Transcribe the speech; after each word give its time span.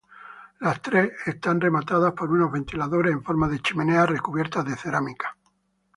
Las 0.61 0.81
tres 0.81 1.11
están 1.27 1.61
rematadas 1.61 2.13
por 2.13 2.31
unos 2.31 2.51
ventiladores 2.51 3.13
en 3.13 3.23
forma 3.23 3.47
de 3.47 3.59
chimeneas, 3.59 4.09
recubiertas 4.09 4.65
de 4.65 4.75
cerámica. 4.75 5.37